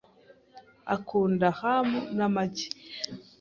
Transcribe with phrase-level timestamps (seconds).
[0.95, 2.67] Akunda ham n'amagi.